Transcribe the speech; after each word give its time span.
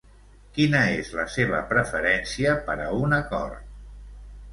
Quina 0.53 0.79
és 1.01 1.11
la 1.17 1.25
seva 1.33 1.59
preferència 1.73 2.55
per 2.71 2.79
a 2.87 2.87
un 3.03 3.15
acord? 3.19 3.77